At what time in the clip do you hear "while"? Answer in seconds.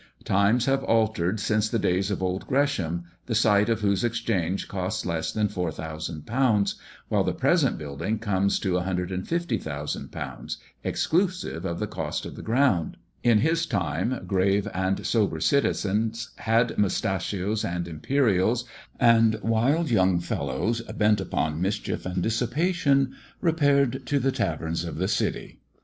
7.09-7.23